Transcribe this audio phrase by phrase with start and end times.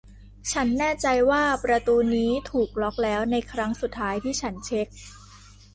[0.51, 4.87] ฉันแน่ใจว่าประตูนี้ถูกล็อคแล้วในครั้งสุดท้ายที่ฉันเช็ค